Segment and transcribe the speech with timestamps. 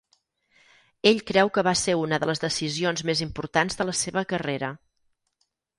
[1.11, 4.77] Ell creu que va ser una de les decisions més importants de la seva carrera.